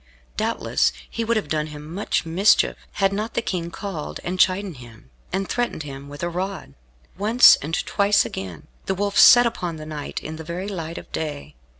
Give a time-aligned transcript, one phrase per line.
[0.35, 4.77] Doubtless he would have done him much mischief, had not the King called and chidden
[4.77, 6.73] him, and threatened him with a rod.
[7.19, 11.11] Once, and twice, again, the Wolf set upon the knight in the very light of
[11.11, 11.53] day.